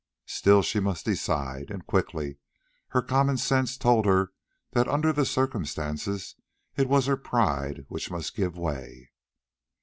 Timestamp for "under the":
4.87-5.27